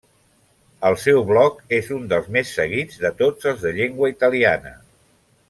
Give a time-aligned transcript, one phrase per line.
[0.87, 4.75] El seu bloc és un dels més seguits de tots els de llengua italiana.